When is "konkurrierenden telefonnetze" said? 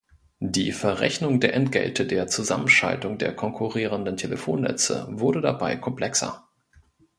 3.35-5.05